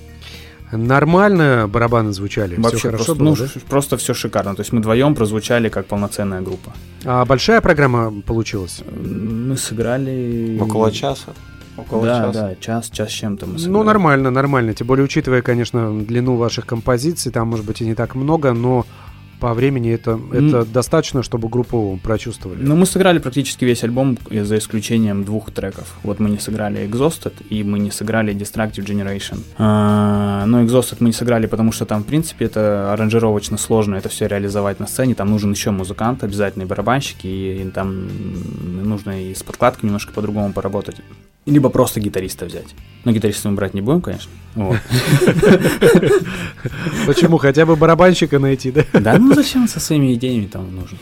[0.72, 2.56] Нормально барабаны звучали?
[2.56, 3.60] Вообще все хорошо просто, было, ну, да?
[3.68, 4.54] просто все шикарно.
[4.54, 6.72] То есть мы вдвоем прозвучали как полноценная группа.
[7.04, 8.82] А большая программа получилась?
[9.00, 10.58] Мы сыграли...
[10.60, 11.32] Около часа?
[11.76, 12.32] Около да, часа.
[12.32, 13.72] да, час, час с чем-то мы сыграли.
[13.72, 14.74] Ну, нормально, нормально.
[14.74, 18.84] Тем более, учитывая, конечно, длину ваших композиций, там, может быть, и не так много, но
[19.40, 20.72] по времени это, это mm.
[20.72, 22.62] достаточно, чтобы группу прочувствовали.
[22.62, 25.94] Ну, мы сыграли практически весь альбом, за исключением двух треков.
[26.02, 29.40] Вот мы не сыграли Exhausted, и мы не сыграли Destructive Generation.
[29.58, 34.08] А, но Exhausted мы не сыграли, потому что там, в принципе, это аранжировочно сложно это
[34.08, 35.14] все реализовать на сцене.
[35.14, 38.08] Там нужен еще музыкант, обязательно барабанщик, и, и там
[38.84, 40.96] нужно и с подкладкой немножко по-другому поработать.
[41.48, 42.74] Либо просто гитариста взять.
[43.04, 44.30] Но гитариста мы брать не будем, конечно.
[47.06, 47.38] Почему?
[47.38, 48.84] Хотя бы барабанщика найти, да?
[48.92, 50.98] Да, ну зачем со своими идеями там нужен?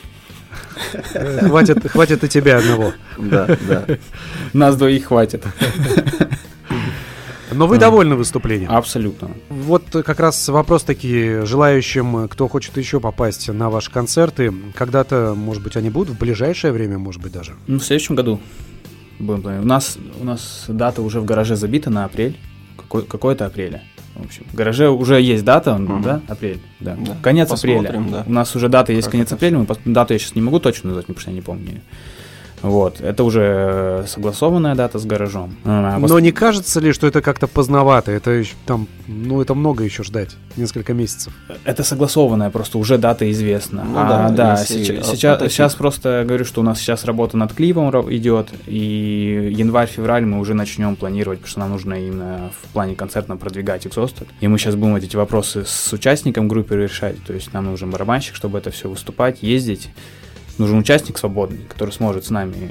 [1.41, 2.93] Хватит, хватит и тебя одного.
[3.19, 3.87] Да, да.
[4.53, 5.45] Нас двоих хватит.
[7.53, 8.71] Но вы довольны выступлением?
[8.71, 9.31] Абсолютно.
[9.49, 14.53] Вот как раз вопрос такие желающим, кто хочет еще попасть на ваши концерты.
[14.75, 17.55] Когда-то, может быть, они будут в ближайшее время, может быть, даже?
[17.67, 18.41] Ну, в следующем году
[19.19, 19.67] будем планировать.
[19.67, 22.37] У нас, у нас дата уже в гараже забита на апрель,
[22.77, 23.83] какой, какое-то апреля.
[24.15, 26.03] В общем, в гараже уже есть дата, угу.
[26.03, 26.97] да, апрель, да.
[26.99, 27.17] да.
[27.23, 28.11] Конец Посмотрим, апреля.
[28.11, 28.25] Да.
[28.27, 30.89] У нас уже дата есть как конец апреля, мы, дату я сейчас не могу точно
[30.89, 31.83] назвать, потому что я не помню.
[32.67, 35.55] Вот, это уже согласованная дата с гаражом.
[35.65, 38.11] А, Но не кажется ли, что это как-то поздновато?
[38.11, 41.33] Это там, ну, это много еще ждать, несколько месяцев.
[41.65, 43.85] Это согласованная, просто уже дата известна.
[43.85, 47.53] Ну, а, да, да сейчас, сейчас, сейчас просто говорю, что у нас сейчас работа над
[47.53, 52.97] клипом идет, и январь-февраль мы уже начнем планировать, потому что нам нужно именно в плане
[52.97, 54.27] концертно продвигать Exhausted.
[54.41, 58.35] И мы сейчас будем эти вопросы с участником группы решать, то есть нам нужен барабанщик,
[58.35, 59.91] чтобы это все выступать, ездить
[60.59, 62.71] нужен участник свободный, который сможет с нами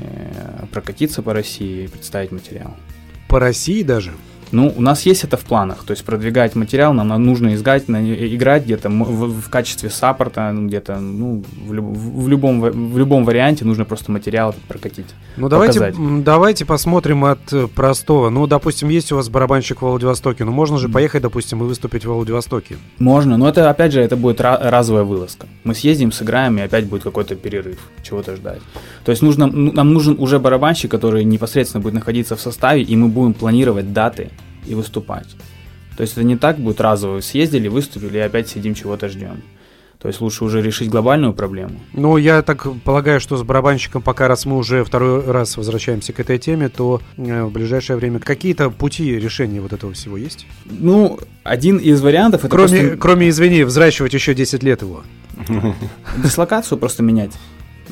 [0.72, 2.76] прокатиться по России и представить материал.
[3.28, 4.14] По России даже?
[4.52, 8.64] Ну, у нас есть это в планах, то есть продвигать материал нам нужно играть, играть
[8.64, 13.66] где-то в, в качестве саппорта, ну, где-то, ну, в, люб, в, любом, в любом варианте
[13.66, 15.08] нужно просто материал прокатить.
[15.38, 18.30] Ну, давайте, давайте посмотрим от э, простого.
[18.30, 22.06] Ну, допустим, есть у вас барабанщик в Владивостоке, ну, можно же поехать, допустим, и выступить
[22.06, 22.78] в Владивостоке.
[23.00, 25.48] Можно, но это, опять же, это будет разовая вылазка.
[25.64, 28.62] Мы съездим, сыграем, и опять будет какой-то перерыв, чего-то ждать.
[29.04, 32.96] То есть нужно, ну, нам нужен уже барабанщик, который непосредственно будет находиться в составе, и
[32.96, 34.30] мы будем планировать даты,
[34.68, 35.36] и выступать.
[35.98, 39.42] То есть это не так будет разово съездили, выступили и опять сидим чего-то ждем.
[40.06, 41.80] То есть лучше уже решить глобальную проблему.
[41.94, 46.20] Ну, я так полагаю, что с барабанщиком, пока раз мы уже второй раз возвращаемся к
[46.20, 50.46] этой теме, то э, в ближайшее время какие-то пути решения вот этого всего есть?
[50.66, 52.98] Ну, один из вариантов это Кроме, просто...
[52.98, 55.02] кроме извини, взращивать еще 10 лет его.
[56.24, 57.32] Дислокацию просто менять.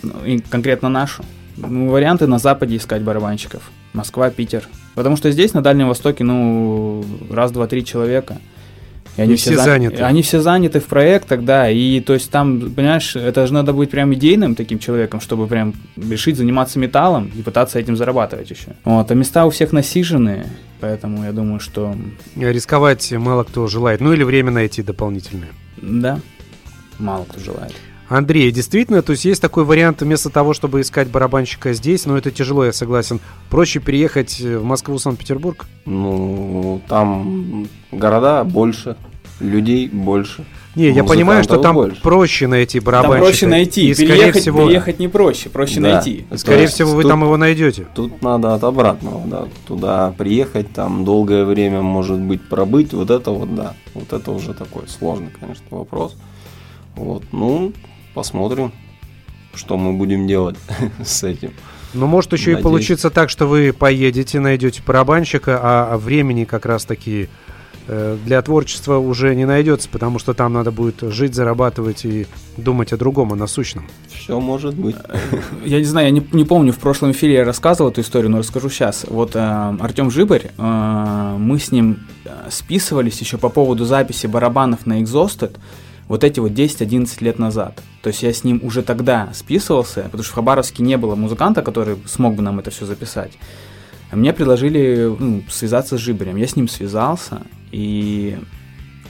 [0.03, 1.23] Ну, и конкретно нашу.
[1.57, 3.63] Ну, варианты на Западе искать барабанщиков.
[3.93, 4.67] Москва, Питер.
[4.95, 8.38] Потому что здесь, на Дальнем Востоке, ну, раз, два, три человека.
[9.17, 10.02] И они И все за- заняты.
[10.02, 11.69] Они все заняты в проектах, да.
[11.69, 15.73] И то есть там, понимаешь, это же надо быть прям идейным таким человеком, чтобы прям
[15.96, 18.69] решить заниматься металлом и пытаться этим зарабатывать еще.
[18.85, 20.48] Вот, а места у всех насиженные,
[20.79, 21.96] поэтому я думаю, что
[22.35, 24.02] Рисковать мало кто желает.
[24.02, 25.50] Ну или время найти дополнительное.
[25.81, 26.19] да,
[26.98, 27.73] мало кто желает.
[28.17, 32.29] Андрей, действительно, то есть есть такой вариант, вместо того, чтобы искать барабанщика здесь, но это
[32.29, 33.19] тяжело, я согласен.
[33.49, 35.65] Проще переехать в Москву, Санкт-Петербург?
[35.85, 38.97] Ну, там города больше,
[39.39, 40.45] людей больше.
[40.75, 42.01] Не, я понимаю, что там больше.
[42.03, 43.25] проще найти Там барабанщика.
[43.25, 45.93] проще найти, И, скорее переехать, всего, переехать не проще, проще Да.
[45.95, 46.25] найти.
[46.35, 47.87] Скорее есть всего, вы тут- там его найдете.
[47.95, 49.45] Тут надо от обратного, да.
[49.67, 52.93] Туда приехать, там долгое время, может быть, пробыть.
[52.93, 53.73] Вот это вот, да.
[53.95, 56.15] Вот это уже такой сложный, конечно, вопрос.
[56.95, 57.71] Вот, ну,
[58.13, 58.71] посмотрим,
[59.53, 60.57] что мы будем делать
[61.03, 61.51] с этим.
[61.93, 62.63] Но может еще и Надеюсь.
[62.63, 67.29] получиться так, что вы поедете, найдете барабанщика, а времени как раз-таки
[67.87, 72.25] э, для творчества уже не найдется, потому что там надо будет жить, зарабатывать и
[72.57, 73.87] думать о другом, о насущном.
[74.07, 74.95] Все может быть.
[75.63, 78.39] Я не знаю, я не, не помню, в прошлом эфире я рассказывал эту историю, но
[78.39, 79.05] расскажу сейчас.
[79.07, 84.87] Вот э, Артем Жибарь, э, мы с ним э, списывались еще по поводу записи барабанов
[84.87, 85.55] на Exhausted
[86.08, 87.81] вот эти вот 10-11 лет назад.
[88.01, 91.62] То есть я с ним уже тогда списывался, потому что в Хабаровске не было музыканта,
[91.62, 93.31] который смог бы нам это все записать.
[94.12, 96.35] Мне предложили ну, связаться с Жибарем.
[96.35, 97.41] Я с ним связался,
[97.71, 98.37] и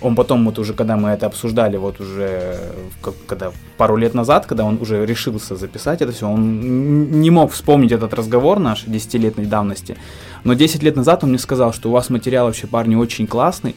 [0.03, 2.59] он потом, вот уже когда мы это обсуждали, вот уже
[3.01, 7.51] как- когда пару лет назад, когда он уже решился записать это все, он не мог
[7.51, 9.97] вспомнить этот разговор наш десятилетней давности.
[10.43, 13.75] Но 10 лет назад он мне сказал, что у вас материал вообще, парни, очень классный.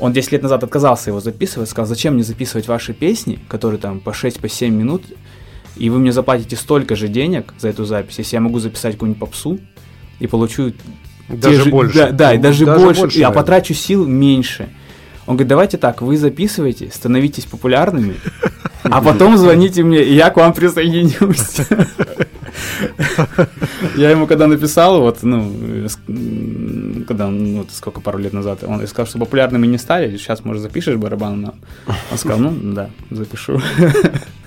[0.00, 4.00] Он 10 лет назад отказался его записывать, сказал, зачем мне записывать ваши песни, которые там
[4.00, 5.04] по 6-7 по семь минут,
[5.76, 9.20] и вы мне заплатите столько же денег за эту запись, если я могу записать какую-нибудь
[9.20, 9.58] попсу
[10.18, 10.72] и получу
[11.28, 11.94] Даже же- больше.
[11.96, 13.42] Да, да, и даже, даже больше, больше, я наверное.
[13.42, 14.68] потрачу сил меньше.
[15.26, 18.16] Он говорит, давайте так, вы записывайте, становитесь популярными,
[18.82, 21.56] а потом звоните мне, и я к вам присоединюсь.
[23.96, 25.52] Я ему когда написал, вот, ну,
[27.06, 30.96] когда, ну, сколько, пару лет назад, он сказал, что популярными не стали, сейчас, может, запишешь
[30.96, 31.54] барабан нам?
[32.10, 33.60] Он сказал, ну, да, запишу.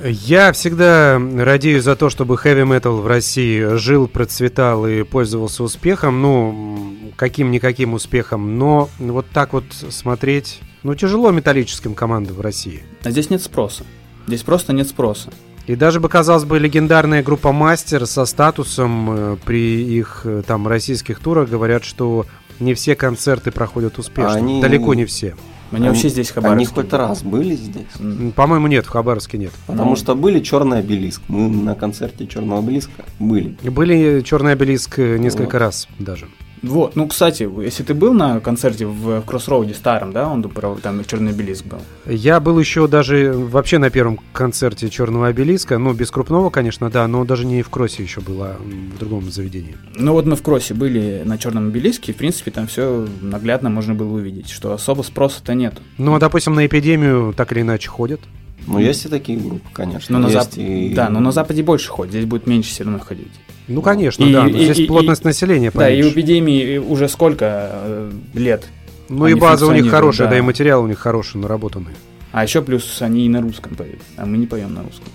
[0.03, 6.21] Я всегда радею за то, чтобы хэви метал в России жил, процветал и пользовался успехом.
[6.21, 8.57] Ну, каким-никаким успехом.
[8.57, 10.61] Но вот так вот смотреть...
[10.83, 12.83] Ну, тяжело металлическим командам в России.
[13.03, 13.83] А здесь нет спроса.
[14.27, 15.31] Здесь просто нет спроса.
[15.67, 20.67] И даже бы, казалось бы, легендарная группа Мастер со статусом э, при их э, там
[20.67, 22.25] российских турах говорят, что
[22.59, 24.33] не все концерты проходят успешно.
[24.35, 25.35] Они- Далеко не все.
[25.71, 26.83] Они, вообще здесь Они хабаровские.
[26.83, 28.33] хоть раз были здесь?
[28.35, 29.51] По-моему, нет, в Хабаровске нет.
[29.67, 31.21] Потому что были черный обелиск.
[31.27, 33.57] Мы на концерте черного обелиска были.
[33.69, 35.59] Были черный обелиск несколько Вот.
[35.59, 36.27] раз даже.
[36.61, 40.43] Вот, ну, кстати, если ты был на концерте в Кроссроуде старом, да, он
[40.81, 41.79] там черный обелиск был.
[42.05, 47.07] Я был еще даже вообще на первом концерте Черного обелиска, ну, без крупного, конечно, да,
[47.07, 49.75] но даже не в Кроссе еще было, а в другом заведении.
[49.95, 53.69] Ну вот мы в Кроссе были на черном обелиске, и, в принципе, там все наглядно
[53.69, 55.75] можно было увидеть, что особо спроса-то нет.
[55.97, 58.21] Ну, а, допустим, на эпидемию так или иначе ходят.
[58.67, 60.19] Ну, есть и такие группы, конечно.
[60.19, 62.99] Но на Зап- и- Да, но на Западе больше ходит, здесь будет меньше все равно
[62.99, 63.31] ходить.
[63.67, 66.13] Ну, конечно, И- да, и- здесь и- плотность населения Да, и у поменьше.
[66.19, 68.67] эпидемии уже сколько э, лет.
[69.09, 70.31] Ну, и база у них хорошая, да.
[70.31, 70.37] да.
[70.39, 71.93] и материал у них хороший, наработанный.
[72.33, 75.07] А еще плюс они и на русском поют, а мы не поем на русском.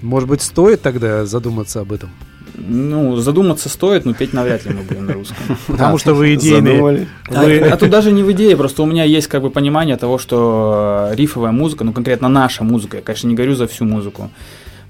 [0.00, 2.10] Может быть, стоит тогда задуматься об этом?
[2.56, 5.56] Ну, задуматься стоит, но петь навряд ли мы будем на русском.
[5.66, 7.08] Потому что вы идейные.
[7.28, 10.18] А, а тут даже не в идее, просто у меня есть как бы понимание того,
[10.18, 14.30] что э, рифовая музыка, ну конкретно наша музыка, я, конечно, не говорю за всю музыку,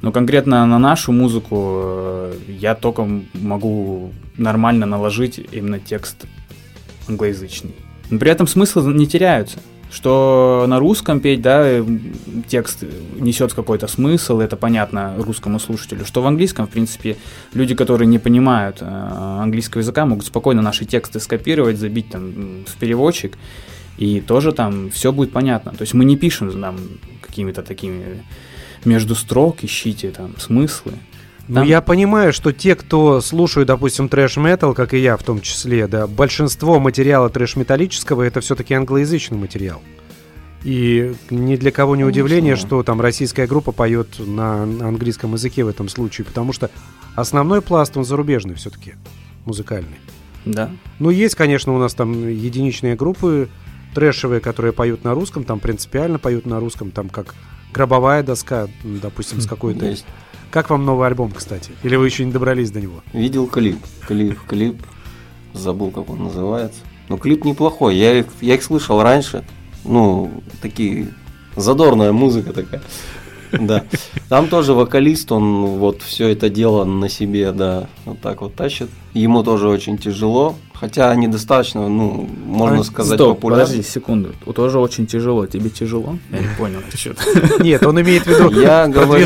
[0.02, 6.26] но конкретно на нашу музыку э, я только могу нормально наложить именно текст
[7.08, 7.74] англоязычный.
[8.10, 9.58] Но при этом смыслы не теряются.
[9.94, 11.80] Что на русском петь, да,
[12.48, 12.82] текст
[13.16, 16.04] несет какой-то смысл, это понятно русскому слушателю.
[16.04, 17.16] Что в английском, в принципе,
[17.52, 22.76] люди, которые не понимают э, английского языка, могут спокойно наши тексты скопировать, забить там в
[22.80, 23.38] переводчик,
[23.96, 25.70] и тоже там все будет понятно.
[25.70, 26.76] То есть мы не пишем там
[27.20, 28.24] какими-то такими
[28.84, 30.94] между строк, ищите там смыслы.
[31.46, 35.40] Ну, Там- я понимаю, что те, кто слушают, допустим, трэш-метал, как и я в том
[35.40, 39.82] числе, да, большинство материала трэш-металлического это все-таки англоязычный материал.
[40.62, 42.68] И ни для кого не удивление, Конечно.
[42.68, 46.70] что там российская группа поет на английском языке в этом случае, потому что
[47.14, 48.94] основной пласт, он зарубежный все-таки,
[49.44, 49.98] музыкальный.
[50.46, 50.70] Да.
[50.98, 53.50] Ну, есть, конечно, у нас там единичные группы
[53.94, 57.34] трэшевые, которые поют на русском, там принципиально поют на русском, там как
[57.74, 59.84] гробовая доска, допустим, с какой-то...
[59.84, 60.06] Есть.
[60.54, 61.72] Как вам новый альбом, кстати?
[61.82, 63.02] Или вы еще не добрались до него?
[63.12, 63.76] Видел клип.
[64.06, 64.80] Клип, клип.
[65.52, 66.78] Забыл, как он называется.
[67.08, 67.96] Но клип неплохой.
[67.96, 69.44] Я их, я их слышал раньше.
[69.82, 70.30] Ну,
[70.62, 71.08] такие
[71.56, 72.84] задорная музыка такая.
[73.60, 73.84] Да.
[74.28, 78.88] Там тоже вокалист, он вот все это дело на себе, да, вот так вот тащит.
[79.12, 83.64] Ему тоже очень тяжело, хотя они достаточно, ну, можно А, сказать, Стоп, популярны.
[83.64, 84.32] подожди секунду.
[84.54, 85.46] Тоже очень тяжело.
[85.46, 86.18] Тебе тяжело?
[86.32, 86.80] Я не понял.
[86.92, 87.62] что-то.
[87.62, 89.24] Нет, он имеет в виду Я в говорю-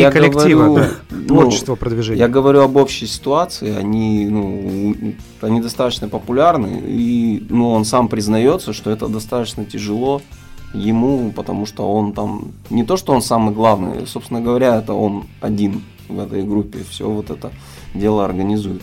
[0.00, 2.18] я коллектива, говорю, да, ну, творчество продвижения.
[2.18, 4.96] Я говорю об общей ситуации, они, ну,
[5.42, 10.22] они достаточно популярны, и ну, он сам признается, что это достаточно тяжело
[10.74, 15.24] ему, потому что он там, не то, что он самый главный, собственно говоря, это он
[15.40, 17.50] один в этой группе, все вот это
[17.94, 18.82] дело организует.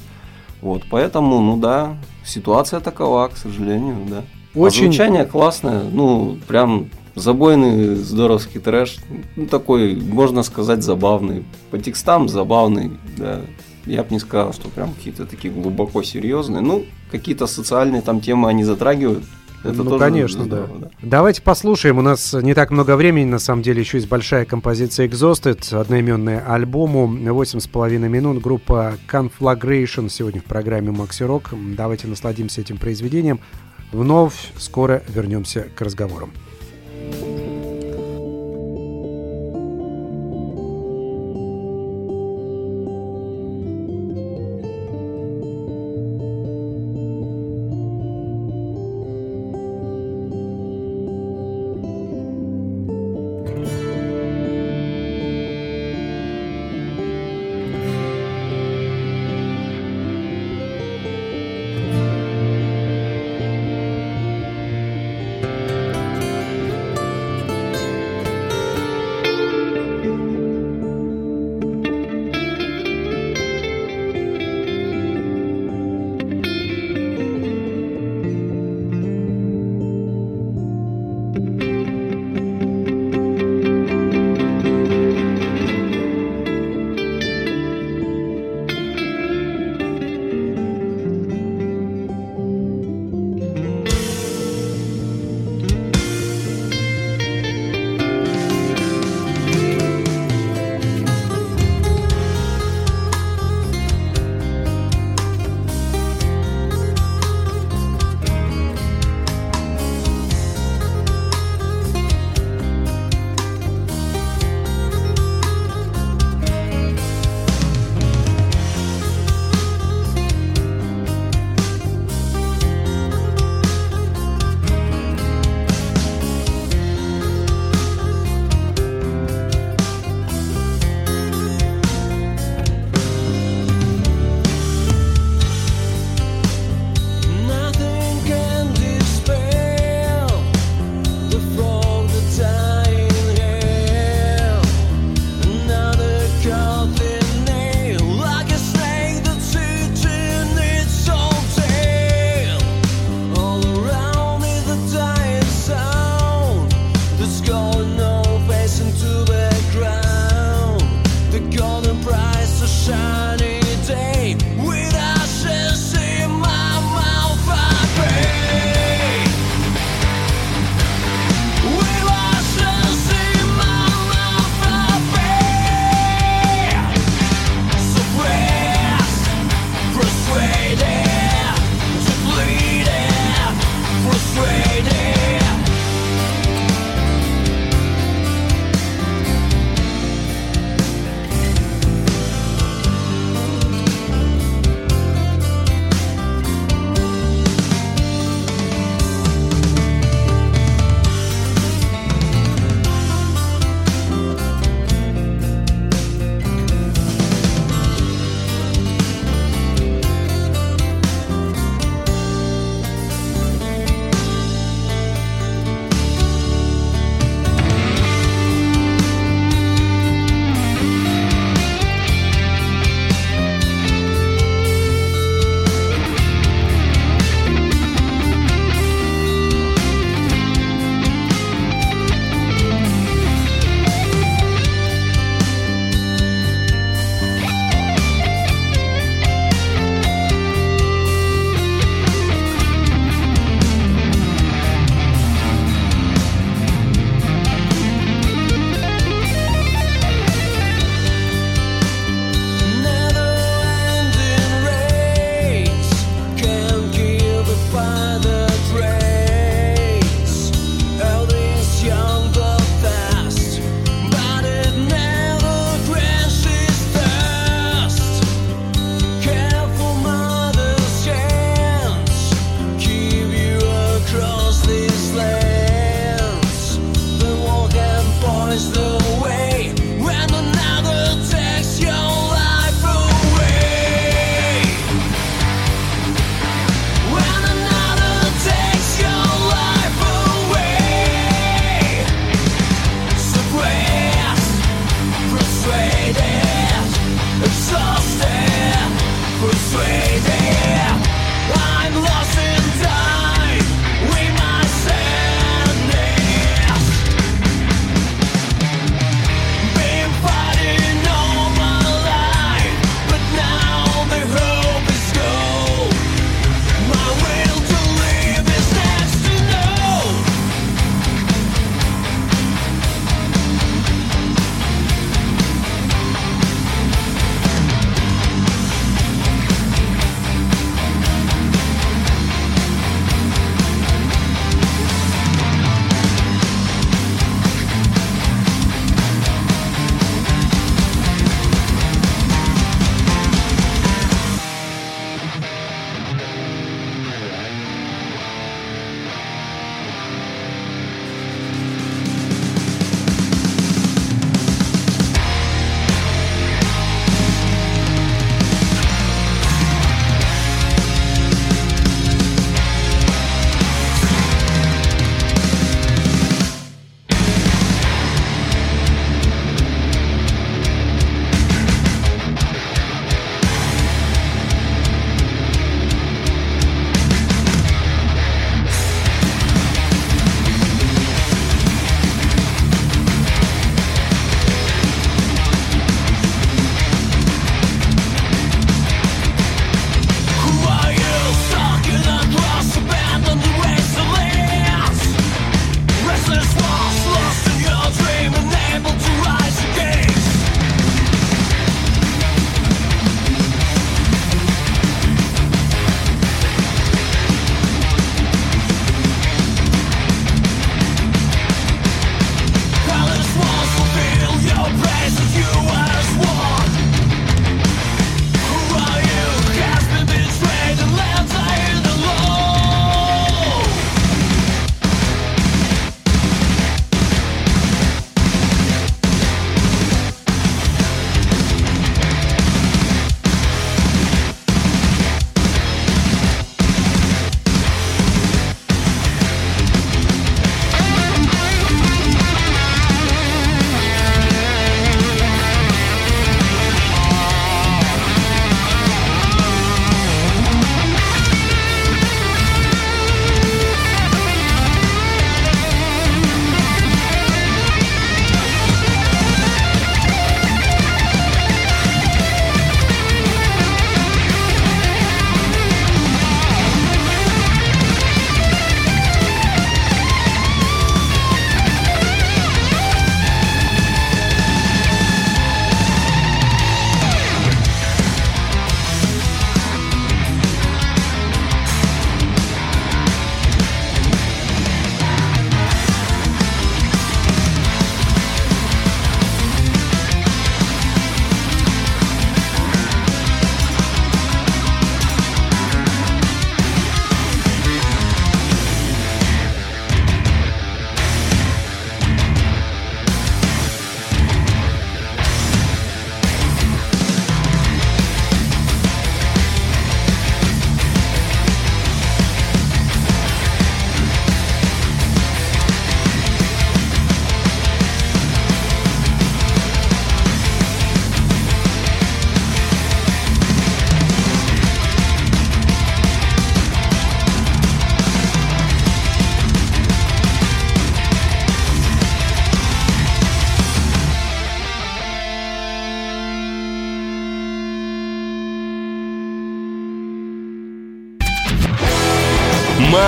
[0.62, 4.24] Вот, поэтому, ну да, ситуация такова, к сожалению, да.
[4.56, 8.98] Очень- А звучание классное, ну, прям забойный здоровский трэш,
[9.36, 11.46] ну, такой, можно сказать, забавный.
[11.72, 13.42] По текстам забавный, да.
[13.86, 16.62] Я бы не сказал, что прям какие-то такие глубоко серьезные.
[16.62, 19.24] Ну, какие-то социальные там темы они затрагивают.
[19.64, 20.90] Это ну, тоже конечно, здорово, да.
[21.02, 21.98] Давайте послушаем.
[21.98, 26.44] У нас не так много времени, на самом деле, еще есть большая композиция Exhausted, одноименная
[26.48, 31.76] альбому, 8,5 минут, группа Conflagration сегодня в программе Maxi Rock.
[31.76, 33.40] Давайте насладимся этим произведением.
[33.92, 36.32] Вновь скоро вернемся к разговорам.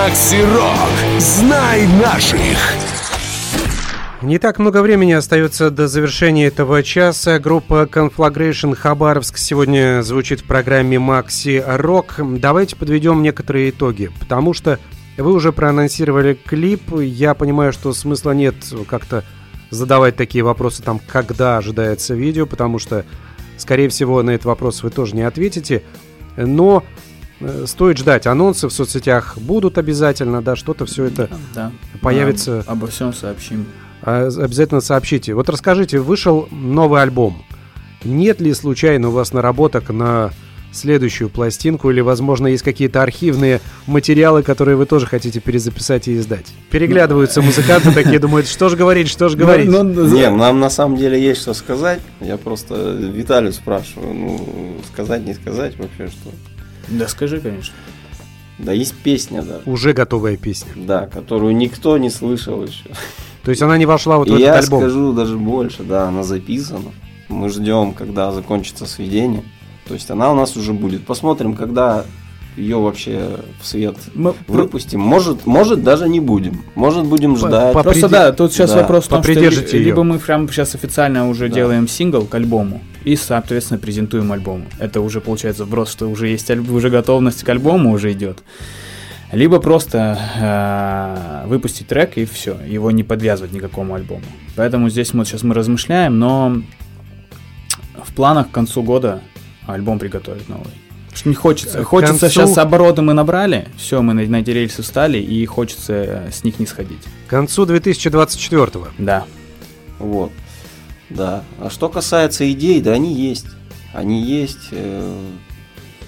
[0.08, 1.18] Макси Рок.
[1.18, 2.40] Знай наших.
[4.22, 7.38] Не так много времени остается до завершения этого часа.
[7.38, 12.14] Группа Conflagration Хабаровск сегодня звучит в программе Макси Рок.
[12.18, 14.78] Давайте подведем некоторые итоги, потому что
[15.18, 16.90] вы уже проанонсировали клип.
[16.98, 18.54] Я понимаю, что смысла нет
[18.88, 19.24] как-то
[19.68, 23.04] задавать такие вопросы, там, когда ожидается видео, потому что,
[23.58, 25.82] скорее всего, на этот вопрос вы тоже не ответите.
[26.38, 26.82] Но
[27.66, 28.26] стоит ждать.
[28.26, 31.72] Анонсы в соцсетях будут обязательно, да, что-то все это Да.
[32.00, 33.66] Появится- А, обо всем сообщим.
[34.02, 35.34] обязательно сообщите.
[35.34, 37.42] Вот расскажите, вышел новый альбом.
[38.04, 40.30] Нет ли случайно у вас наработок на
[40.70, 46.46] следующую пластинку или, возможно, есть какие-то архивные материалы, которые вы тоже хотите перезаписать и издать?
[46.70, 49.68] Переглядываются музыканты такие, думают, что же говорить, что же говорить.
[49.68, 52.00] Ну, ну, Не, нам на самом деле есть что сказать.
[52.20, 56.30] Я просто Виталию спрашиваю, ну, сказать, не сказать вообще что.
[56.90, 57.74] Да скажи, конечно.
[58.58, 59.60] Да есть песня, да.
[59.66, 60.72] Уже готовая песня.
[60.74, 62.84] Да, которую никто не слышал еще.
[63.44, 64.80] То есть она не вошла вот в И этот я альбом.
[64.80, 66.90] скажу даже больше, да, она записана.
[67.28, 69.44] Мы ждем, когда закончится сведение.
[69.86, 71.06] То есть она у нас уже будет.
[71.06, 72.04] Посмотрим, когда
[72.56, 75.00] ее вообще в свет Мы- выпустим.
[75.00, 76.62] Может, может даже не будем.
[76.74, 77.72] Может будем ждать.
[77.72, 80.48] по- Просто Поприди- да, тут сейчас Да, вопрос в том, что ли- либо мы прям
[80.48, 81.54] сейчас официально уже Да.
[81.54, 84.64] делаем сингл к альбому и, соответственно, презентуем альбом.
[84.80, 88.42] Это уже получается вброс, что уже есть альб- уже готовность к альбому уже идет.
[89.30, 94.22] Либо просто э, выпустить трек и все, его не подвязывать ни к какому альбому.
[94.56, 96.62] Поэтому здесь мы сейчас мы размышляем, но
[98.02, 99.20] в планах к концу года
[99.66, 100.72] альбом приготовить новый.
[101.18, 101.84] Что не хочется.
[101.84, 105.92] Хочется концу- сейчас обороты мы набрали, все, мы на, на эти рельсы встали, и хочется
[105.92, 107.02] э, с них не сходить.
[107.26, 109.24] К концу 2024 Да.
[109.98, 110.30] Вот.
[111.10, 111.42] Да.
[111.60, 113.46] А что касается идей, да они есть.
[113.92, 114.68] Они есть.
[114.70, 115.26] э,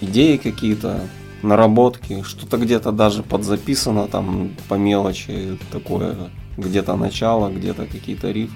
[0.00, 1.00] идеи какие-то,
[1.42, 8.50] наработки, что-то где-то даже подзаписано там по мелочи, такое, где-то начало, где-то какие-то риф.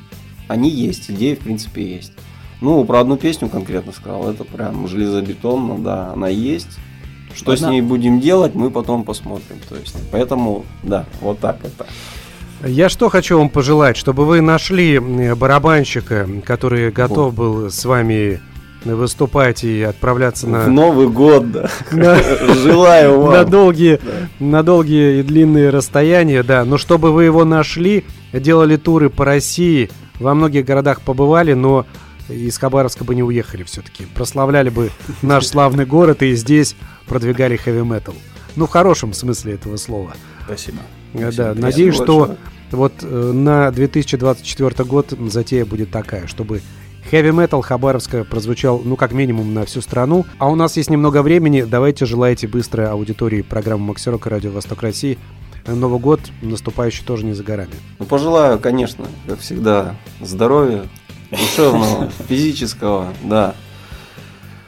[0.48, 2.12] Они есть, идеи в принципе есть.
[2.60, 6.68] Ну, про одну песню конкретно сказал, это прям железобетонно, да, она есть.
[7.34, 9.56] Что с Одна- ней будем делать, мы потом посмотрим.
[9.68, 11.86] То есть, поэтому, да, вот так это.
[12.66, 18.40] Я что хочу вам пожелать, чтобы вы нашли э, барабанщика, который готов был с вами
[18.84, 21.68] выступать и отправляться В на, Новый год, да.
[21.90, 22.16] на,
[22.54, 23.32] Желаю вам.
[23.32, 23.98] на долгие,
[24.38, 26.64] на долгие и длинные расстояния, да.
[26.64, 29.90] Но чтобы вы его нашли, делали туры по России,
[30.20, 31.86] во многих городах побывали, но
[32.28, 34.06] из Хабаровска бы не уехали все-таки.
[34.06, 34.90] Прославляли бы
[35.22, 38.14] наш славный город и здесь продвигали хэви-метал.
[38.56, 40.14] Ну, в хорошем смысле этого слова.
[40.44, 40.78] Спасибо.
[41.14, 41.18] Э.
[41.18, 42.36] Да, Спасибо надеюсь, что
[42.70, 46.60] вот э, на 2024 год затея будет такая, чтобы
[47.10, 50.24] Heavy Metal Хабаровска прозвучал, ну, как минимум, на всю страну.
[50.38, 51.62] А у нас есть немного времени.
[51.62, 55.18] Давайте желайте быстро аудитории программы Максирок и Радио Восток России.
[55.66, 57.72] Новый год наступающий тоже не за горами.
[57.98, 60.84] Ну, пожелаю, конечно, как всегда, здоровья,
[61.36, 63.54] душевного, физического, да.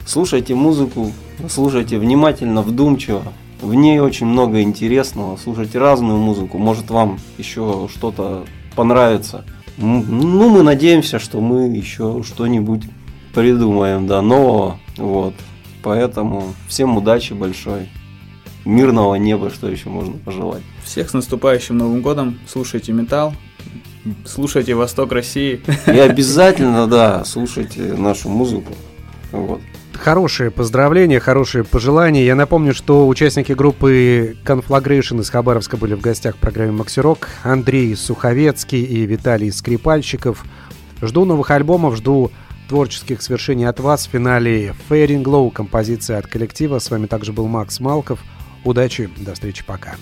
[0.06, 1.12] Слушайте музыку,
[1.48, 3.22] слушайте внимательно, вдумчиво.
[3.60, 5.36] В ней очень много интересного.
[5.36, 6.58] Слушайте разную музыку.
[6.58, 8.44] Может, вам еще что-то
[8.74, 9.44] понравится.
[9.78, 12.82] Ну, мы надеемся, что мы еще что-нибудь
[13.34, 14.78] придумаем, да, нового.
[14.96, 15.34] Вот.
[15.82, 17.88] Поэтому всем удачи большой.
[18.64, 20.62] Мирного неба, что еще можно пожелать.
[20.84, 22.38] Всех с наступающим Новым годом.
[22.48, 23.34] Слушайте металл.
[24.24, 25.60] Слушайте Восток России.
[25.86, 28.72] И обязательно, да, слушайте нашу музыку.
[29.32, 29.60] Вот.
[29.92, 32.24] Хорошие поздравления, хорошие пожелания.
[32.24, 37.28] Я напомню, что участники группы Conflagration из Хабаровска были в гостях в программе Максирок.
[37.42, 40.44] Андрей Суховецкий и Виталий Скрипальщиков.
[41.02, 42.30] Жду новых альбомов, жду
[42.68, 46.78] творческих свершений от вас в финале Fairing Glow, композиция от коллектива.
[46.78, 48.20] С вами также был Макс Малков.
[48.64, 49.94] Удачи, до встречи, пока.